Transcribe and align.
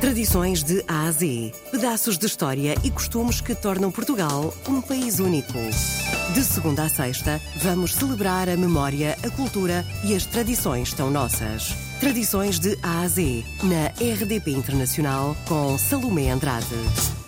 Tradições 0.00 0.62
de 0.62 0.84
A 0.86 1.08
a 1.08 1.10
Z. 1.10 1.52
Pedaços 1.72 2.16
de 2.16 2.24
história 2.24 2.76
e 2.84 2.90
costumes 2.90 3.40
que 3.40 3.52
tornam 3.52 3.90
Portugal 3.90 4.54
um 4.68 4.80
país 4.80 5.18
único. 5.18 5.58
De 6.32 6.44
segunda 6.44 6.84
a 6.84 6.88
sexta, 6.88 7.40
vamos 7.56 7.94
celebrar 7.94 8.48
a 8.48 8.56
memória, 8.56 9.16
a 9.24 9.30
cultura 9.30 9.84
e 10.04 10.14
as 10.14 10.24
tradições 10.24 10.92
tão 10.92 11.10
nossas. 11.10 11.74
Tradições 11.98 12.60
de 12.60 12.78
A 12.80 13.00
a 13.00 13.08
Z, 13.08 13.44
na 13.64 13.88
RDP 13.88 14.52
Internacional, 14.52 15.36
com 15.48 15.76
Salomé 15.76 16.30
Andrade. 16.30 16.76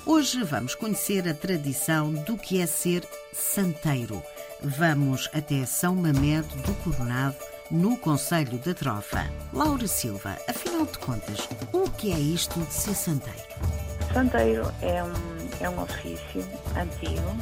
Hoje 0.06 0.44
vamos 0.44 0.76
conhecer 0.76 1.28
a 1.28 1.34
tradição 1.34 2.12
do 2.12 2.36
que 2.36 2.60
é 2.60 2.66
ser 2.66 3.02
santeiro. 3.32 4.22
Vamos 4.62 5.28
até 5.34 5.66
São 5.66 5.96
Mamed 5.96 6.46
do 6.64 6.72
Coronado 6.84 7.34
no 7.70 7.96
Conselho 7.96 8.58
da 8.58 8.74
Trofa. 8.74 9.30
Laura 9.52 9.86
Silva, 9.86 10.36
afinal 10.48 10.84
de 10.86 10.98
contas, 10.98 11.48
o 11.72 11.88
que 11.90 12.12
é 12.12 12.18
isto 12.18 12.58
de 12.60 12.72
ser 12.72 12.94
santeiro? 12.94 13.38
Santeiro 14.12 14.72
é 14.82 15.02
um, 15.04 15.12
é 15.60 15.68
um 15.68 15.80
ofício 15.80 16.44
antigo 16.76 17.36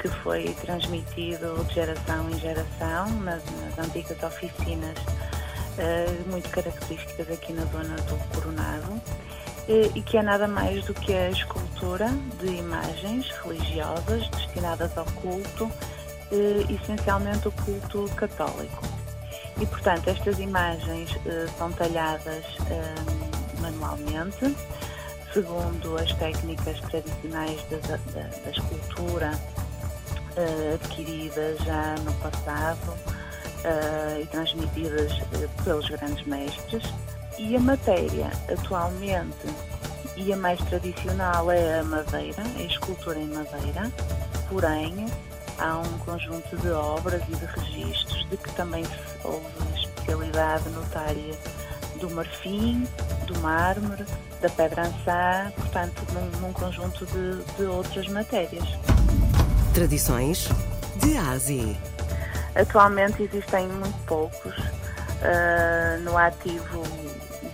que 0.00 0.08
foi 0.08 0.52
transmitido 0.62 1.64
de 1.64 1.74
geração 1.74 2.28
em 2.28 2.38
geração 2.40 3.08
nas, 3.20 3.42
nas 3.44 3.78
antigas 3.86 4.20
oficinas 4.20 4.98
uh, 4.98 6.30
muito 6.30 6.48
características 6.50 7.30
aqui 7.30 7.52
na 7.52 7.64
zona 7.66 7.94
do 7.94 8.16
Coronado 8.34 8.90
uh, 8.92 9.92
e 9.94 10.02
que 10.02 10.16
é 10.16 10.22
nada 10.22 10.48
mais 10.48 10.84
do 10.86 10.94
que 10.94 11.14
a 11.14 11.30
escultura 11.30 12.08
de 12.40 12.48
imagens 12.48 13.30
religiosas 13.44 14.28
destinadas 14.30 14.98
ao 14.98 15.04
culto, 15.04 15.66
uh, 15.66 16.72
essencialmente 16.82 17.46
o 17.46 17.52
culto 17.52 18.12
católico. 18.16 18.91
E, 19.60 19.66
portanto, 19.66 20.08
estas 20.08 20.38
imagens 20.38 21.10
uh, 21.12 21.58
são 21.58 21.70
talhadas 21.72 22.44
uh, 22.60 23.60
manualmente, 23.60 24.56
segundo 25.32 25.96
as 25.96 26.12
técnicas 26.14 26.80
tradicionais 26.80 27.62
da, 27.70 27.96
da, 27.96 28.22
da 28.44 28.50
escultura 28.50 29.32
uh, 30.36 30.74
adquiridas 30.74 31.58
já 31.60 31.94
no 32.04 32.12
passado 32.14 32.94
e 34.20 34.26
transmitidas 34.26 35.12
pelos 35.62 35.88
grandes 35.88 36.26
mestres. 36.26 36.82
E 37.38 37.54
a 37.54 37.60
matéria, 37.60 38.28
atualmente, 38.50 39.46
e 40.16 40.32
a 40.32 40.36
mais 40.36 40.60
tradicional 40.62 41.48
é 41.48 41.78
a 41.78 41.84
madeira, 41.84 42.42
a 42.42 42.62
escultura 42.62 43.20
em 43.20 43.28
madeira, 43.28 43.90
porém 44.48 45.06
há 45.58 45.78
um 45.78 45.98
conjunto 45.98 46.56
de 46.56 46.70
obras 46.70 47.22
e 47.28 47.36
de 47.36 47.44
registros 47.44 48.28
de 48.28 48.36
que 48.36 48.52
também 48.52 48.84
houve 49.24 49.46
especialidade 49.74 50.68
notária 50.70 51.34
do 52.00 52.10
marfim, 52.10 52.86
do 53.26 53.38
mármore, 53.40 54.04
da 54.40 54.48
pedra 54.48 54.82
ansá, 54.82 55.52
portanto, 55.56 56.02
num, 56.12 56.40
num 56.40 56.52
conjunto 56.52 57.06
de, 57.06 57.44
de, 57.56 57.62
outras 57.64 58.08
matérias. 58.08 58.64
Tradições 59.72 60.48
de 60.96 61.16
Ásia. 61.16 61.76
Atualmente 62.54 63.22
existem 63.22 63.68
muito 63.68 63.98
poucos. 64.06 64.58
Uh, 64.58 66.00
no 66.02 66.18
ativo 66.18 66.82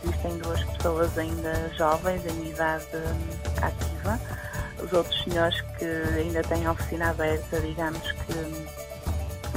existem 0.03 0.39
duas 0.39 0.65
pessoas 0.65 1.19
ainda 1.19 1.71
jovens, 1.77 2.25
em 2.25 2.49
idade 2.49 2.87
ativa 3.61 4.19
os 4.83 4.93
outros 4.93 5.23
senhores 5.25 5.61
que 5.79 5.85
ainda 5.85 6.43
têm 6.43 6.67
a 6.67 6.73
oficina 6.73 7.11
aberta, 7.11 7.61
digamos 7.61 8.13
que 8.13 8.79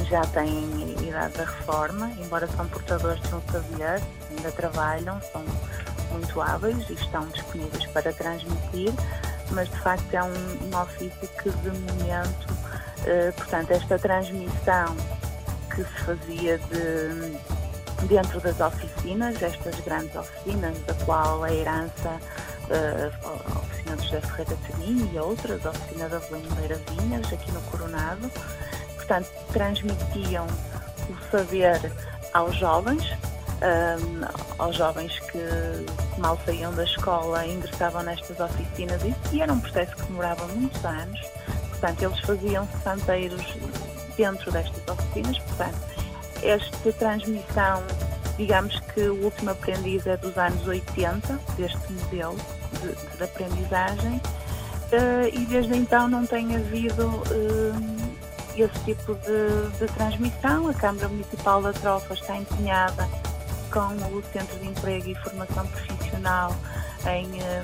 já 0.09 0.21
têm 0.27 0.95
idade 1.07 1.37
da 1.37 1.45
reforma, 1.45 2.11
embora 2.19 2.47
são 2.47 2.67
portadores 2.67 3.21
de 3.21 3.35
um 3.35 3.41
saber, 3.51 4.01
ainda 4.29 4.51
trabalham, 4.51 5.21
são 5.31 5.43
muito 6.11 6.41
hábeis 6.41 6.89
e 6.89 6.93
estão 6.93 7.25
disponíveis 7.27 7.85
para 7.87 8.11
transmitir, 8.11 8.91
mas 9.51 9.69
de 9.69 9.79
facto 9.79 10.13
é 10.13 10.23
um, 10.23 10.27
um 10.27 10.81
ofício 10.81 11.29
que 11.41 11.49
de 11.49 11.69
momento, 11.69 12.47
eh, 13.05 13.31
portanto, 13.35 13.71
esta 13.71 13.97
transmissão 13.97 14.95
que 15.73 15.83
se 15.83 16.03
fazia 16.05 16.57
de, 16.57 18.07
dentro 18.07 18.41
das 18.41 18.59
oficinas, 18.59 19.41
estas 19.41 19.79
grandes 19.81 20.15
oficinas, 20.15 20.77
da 20.85 20.93
qual 21.05 21.43
a 21.43 21.53
herança 21.53 22.19
eh, 22.69 23.11
José 23.97 24.21
Ferreira 24.21 24.57
Seguim 24.65 25.09
e 25.13 25.19
outras, 25.19 25.65
a 25.65 25.69
oficina 25.69 26.09
da 26.09 26.19
Belendeira 26.19 26.81
Vinhas, 26.89 27.31
aqui 27.31 27.51
no 27.51 27.61
Coronado. 27.63 28.31
Portanto, 28.95 29.29
transmitiam 29.51 30.47
o 31.09 31.31
saber 31.31 31.91
aos 32.33 32.55
jovens, 32.55 33.03
um, 33.61 34.63
aos 34.63 34.75
jovens 34.75 35.19
que 35.19 36.19
mal 36.19 36.39
saíam 36.45 36.73
da 36.73 36.83
escola 36.83 37.45
ingressavam 37.45 38.03
nestas 38.03 38.39
oficinas 38.39 39.01
e 39.31 39.41
era 39.41 39.51
um 39.51 39.59
processo 39.59 39.95
que 39.95 40.03
demorava 40.03 40.47
muitos 40.47 40.83
anos. 40.85 41.19
Portanto, 41.69 42.03
eles 42.03 42.19
faziam 42.19 42.67
santeiros 42.83 43.45
dentro 44.15 44.51
destas 44.51 44.87
oficinas. 44.87 45.37
Portanto, 45.39 45.77
esta 46.41 46.93
transmissão, 46.93 47.83
digamos 48.37 48.79
que 48.93 49.01
o 49.01 49.23
último 49.23 49.51
aprendiz 49.51 50.05
é 50.07 50.17
dos 50.17 50.37
anos 50.37 50.67
80, 50.67 51.39
deste 51.57 51.93
modelo, 51.93 52.37
de, 52.81 53.17
de 53.17 53.23
aprendizagem 53.23 54.21
uh, 54.91 55.27
e 55.31 55.45
desde 55.45 55.75
então 55.77 56.07
não 56.07 56.25
tem 56.25 56.55
havido 56.55 57.07
uh, 57.07 58.11
esse 58.55 58.79
tipo 58.83 59.15
de, 59.15 59.79
de, 59.79 59.93
transmissão. 59.93 60.67
A 60.67 60.73
Câmara 60.73 61.07
Municipal 61.07 61.61
da 61.61 61.73
Trofa 61.73 62.13
está 62.13 62.37
empenhada 62.37 63.07
com 63.71 63.95
o 64.13 64.23
Centro 64.33 64.59
de 64.59 64.67
Emprego 64.67 65.09
e 65.09 65.15
Formação 65.15 65.65
Profissional 65.67 66.53
em 67.07 67.25
um, 67.27 67.39
eh, 67.39 67.63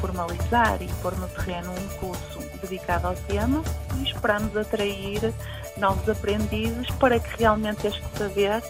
formalizar 0.00 0.80
e 0.80 0.86
pôr 1.02 1.16
no 1.18 1.28
terreno 1.28 1.72
um 1.72 1.88
curso 1.98 2.38
dedicado 2.62 3.08
ao 3.08 3.14
tema 3.14 3.62
e 3.96 4.04
esperamos 4.04 4.56
atrair 4.56 5.34
novos 5.76 6.08
aprendizes 6.08 6.88
para 6.92 7.18
que 7.18 7.38
realmente 7.38 7.86
este 7.86 8.02
saber, 8.16 8.62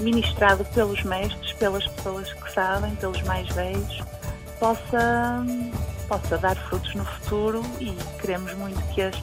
ministrado 0.00 0.64
pelos 0.66 1.02
mestres, 1.04 1.52
pelas 1.52 1.86
pessoas 1.86 2.32
que 2.32 2.52
sabem, 2.52 2.94
pelos 2.96 3.22
mais 3.22 3.48
velhos, 3.50 4.02
possa, 4.58 5.44
possa 6.08 6.38
dar 6.38 6.56
frutos 6.68 6.94
no 6.94 7.04
futuro 7.04 7.62
e 7.80 7.92
queremos 8.20 8.54
muito 8.54 8.80
que, 8.94 9.00
este, 9.00 9.22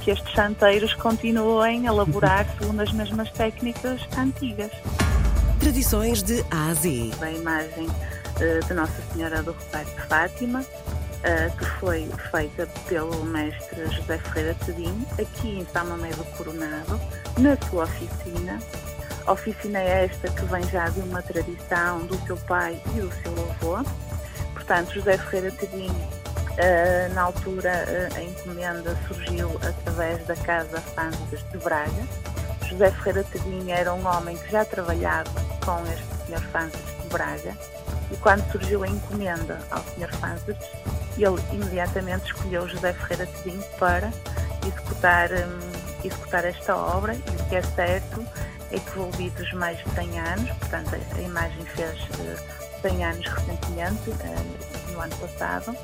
que 0.00 0.10
estes 0.10 0.34
santeiros 0.34 0.94
continuem 0.94 1.86
a 1.86 1.92
elaborar 1.92 2.46
segundo 2.58 2.80
as 2.80 2.92
mesmas 2.92 3.30
técnicas 3.32 4.00
antigas. 4.16 4.70
Tradições 5.60 6.22
de 6.22 6.44
Ásia. 6.50 7.12
A 7.20 7.30
imagem 7.30 7.86
uh, 7.86 8.66
de 8.66 8.74
Nossa 8.74 9.02
Senhora 9.12 9.42
do 9.42 9.52
Rosário 9.52 9.92
de 9.94 10.02
Fátima, 10.02 10.60
uh, 10.60 11.56
que 11.56 11.64
foi 11.80 12.08
feita 12.30 12.68
pelo 12.88 13.24
mestre 13.24 13.86
José 13.86 14.18
Ferreira 14.18 14.54
Tedinho, 14.64 15.06
aqui 15.18 15.58
em 15.60 15.66
São 15.72 15.86
Mamé 15.86 16.10
do 16.10 16.24
Coronado, 16.36 17.00
na 17.38 17.56
sua 17.68 17.84
oficina. 17.84 18.58
A 19.26 19.32
oficina 19.32 19.80
é 19.80 20.04
esta 20.04 20.28
que 20.28 20.44
vem 20.44 20.62
já 20.68 20.88
de 20.88 21.00
uma 21.00 21.20
tradição 21.20 22.06
do 22.06 22.16
seu 22.26 22.36
pai 22.36 22.80
e 22.94 23.00
do 23.00 23.10
seu 23.22 23.32
avô 23.50 23.84
Portanto, 24.66 24.94
José 24.94 25.16
Ferreira 25.16 25.52
Tedinho, 25.52 25.92
uh, 25.92 27.14
na 27.14 27.22
altura, 27.22 27.84
uh, 27.86 28.16
a 28.16 28.20
encomenda 28.20 28.98
surgiu 29.06 29.48
através 29.62 30.26
da 30.26 30.34
Casa 30.34 30.80
Fândigas 30.80 31.44
de 31.52 31.58
Braga. 31.58 32.02
José 32.68 32.90
Ferreira 32.90 33.22
Tedinho 33.30 33.70
era 33.70 33.94
um 33.94 34.04
homem 34.04 34.36
que 34.36 34.50
já 34.50 34.64
trabalhava 34.64 35.30
com 35.64 35.80
este 35.92 36.04
Sr. 36.26 36.42
Fândigas 36.50 37.00
de 37.00 37.08
Braga 37.08 37.56
e 38.10 38.16
quando 38.16 38.50
surgiu 38.50 38.82
a 38.82 38.88
encomenda 38.88 39.56
ao 39.70 39.84
Sr. 39.84 40.12
Fândigas, 40.16 40.56
ele 41.16 41.40
imediatamente 41.52 42.24
escolheu 42.24 42.68
José 42.68 42.92
Ferreira 42.92 43.26
Tedinho 43.26 43.62
para 43.78 44.10
executar, 44.66 45.30
um, 45.30 46.04
executar 46.04 46.44
esta 46.44 46.74
obra 46.74 47.14
e 47.14 47.40
o 47.40 47.48
que 47.48 47.54
é 47.54 47.62
certo 47.62 48.26
é 48.72 48.80
que 48.80 48.98
envolvidos 48.98 49.52
mais 49.52 49.78
de 49.78 49.88
100 49.90 50.18
anos, 50.18 50.50
portanto 50.58 50.90
a, 50.92 51.18
a 51.18 51.22
imagem 51.22 51.64
fez 51.66 52.00
uh, 52.00 52.65
100 52.82 53.04
anos 53.04 53.26
recentemente, 53.26 54.10
eh, 54.10 54.92
no 54.92 55.00
ano 55.00 55.16
passado, 55.16 55.76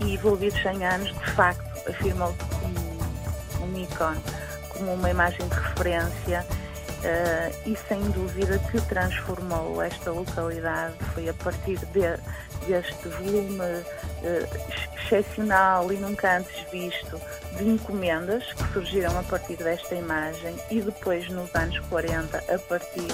e 0.00 0.14
envolvidos 0.14 0.60
100 0.62 0.86
anos, 0.86 1.08
de 1.08 1.30
facto, 1.32 1.88
afirmou-se 1.88 2.38
como 2.60 3.66
um 3.66 3.78
ícone, 3.78 4.20
como 4.70 4.94
uma 4.94 5.10
imagem 5.10 5.46
de 5.48 5.54
referência 5.54 6.46
uh, 7.00 7.68
e 7.68 7.76
sem 7.88 8.00
dúvida 8.10 8.58
que 8.70 8.80
transformou 8.82 9.82
esta 9.82 10.10
localidade. 10.10 10.94
Foi 11.14 11.28
a 11.28 11.34
partir 11.34 11.78
de, 11.78 12.16
deste 12.66 13.08
volume 13.08 13.60
uh, 13.60 15.00
excepcional 15.12 15.92
e 15.92 15.96
nunca 15.96 16.38
antes 16.38 16.70
visto 16.70 17.20
de 17.56 17.68
encomendas 17.68 18.44
que 18.52 18.72
surgiram 18.72 19.18
a 19.18 19.22
partir 19.22 19.56
desta 19.56 19.94
imagem 19.94 20.54
e 20.70 20.80
depois 20.80 21.28
nos 21.28 21.54
anos 21.54 21.78
40 21.90 22.38
a 22.38 22.58
partir 22.58 23.12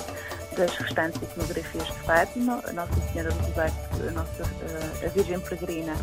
das 0.56 0.75
restantes 0.76 1.20
iconografias 1.23 1.87
de 1.87 1.99
Fátima, 2.00 2.62
Nossa 2.73 3.00
Senhora 3.12 3.31
do 3.31 3.47
Rosário, 3.47 3.75
a, 4.08 4.11
Nossa, 4.12 4.43
a 5.05 5.08
Virgem 5.08 5.38
Peregrina 5.41 5.94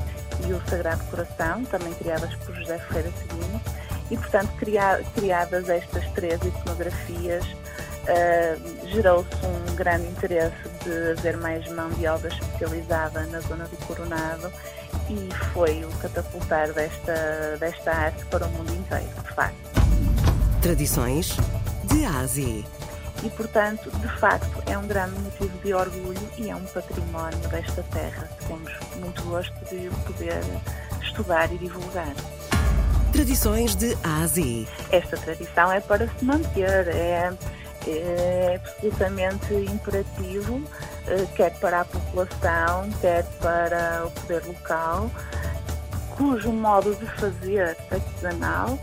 e 0.47 0.53
o 0.53 0.61
Sagrado 0.69 1.03
Coração, 1.05 1.63
também 1.65 1.94
criadas 1.94 2.33
por 2.35 2.55
José 2.55 2.77
Ferreira 2.79 3.11
Seguinho, 3.17 3.61
e 4.11 4.17
portanto 4.17 4.51
criadas 5.15 5.69
estas 5.69 6.05
três 6.11 6.39
iconografias 6.44 7.44
uh, 7.45 8.89
gerou-se 8.89 9.35
um 9.45 9.75
grande 9.75 10.07
interesse 10.07 10.69
de 10.83 11.11
haver 11.11 11.38
mais 11.38 11.67
mão 11.71 11.89
de 11.91 12.05
obra 12.07 12.27
especializada 12.27 13.25
na 13.27 13.39
zona 13.39 13.65
do 13.65 13.77
Coronado 13.85 14.51
e 15.09 15.33
foi 15.53 15.83
o 15.83 15.89
catapultar 15.97 16.71
desta, 16.73 17.57
desta 17.59 17.91
arte 17.91 18.25
para 18.25 18.45
o 18.45 18.50
mundo 18.50 18.73
inteiro, 18.73 19.09
de 19.23 19.33
facto. 19.33 19.73
Tradições 20.61 21.35
de 21.85 22.05
Ásia. 22.05 22.82
E, 23.23 23.29
portanto, 23.29 23.89
de 23.89 24.07
facto, 24.19 24.61
é 24.65 24.77
um 24.77 24.85
grande 24.85 25.17
motivo 25.19 25.57
de 25.59 25.73
orgulho 25.73 26.29
e 26.37 26.49
é 26.49 26.55
um 26.55 26.65
património 26.65 27.39
desta 27.47 27.81
terra 27.83 28.27
que 28.37 28.45
temos 28.45 28.71
muito 28.99 29.23
gosto 29.23 29.53
de 29.65 29.89
poder 30.05 30.43
estudar 31.01 31.51
e 31.53 31.57
divulgar. 31.57 32.13
Tradições 33.13 33.75
de 33.75 33.97
Ásia. 34.03 34.67
Esta 34.91 35.15
tradição 35.15 35.71
é 35.71 35.79
para 35.79 36.09
se 36.09 36.25
manter, 36.25 36.87
é, 36.89 37.31
é 37.87 38.55
absolutamente 38.61 39.53
imperativo, 39.53 40.61
eh, 41.07 41.25
quer 41.35 41.53
para 41.59 41.81
a 41.81 41.85
população, 41.85 42.89
quer 42.99 43.23
para 43.39 44.05
o 44.05 44.11
poder 44.11 44.43
local, 44.45 45.11
cujo 46.17 46.51
modo 46.51 46.93
de 46.95 47.05
fazer 47.05 47.77
artesanal 47.89 48.79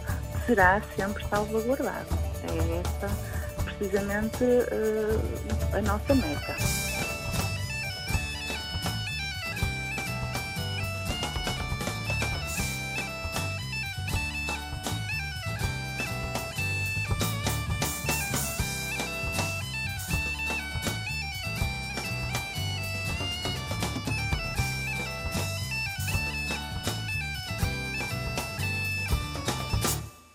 será 0.47 0.81
sempre 0.97 1.25
salvaguardado. 1.29 2.09
É 2.45 2.81
esta 2.81 3.30
precisamente 3.81 4.45
uh, 4.45 5.75
a 5.75 5.81
nossa 5.81 6.15
meta. 6.15 6.90